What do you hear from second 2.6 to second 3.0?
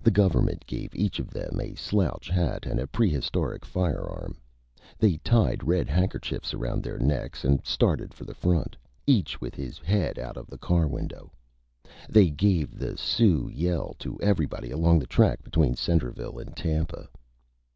and a